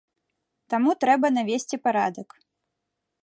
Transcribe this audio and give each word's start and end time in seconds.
Таму 0.73 0.95
трэба 1.03 1.27
навесці 1.37 1.75
парадак. 1.85 2.29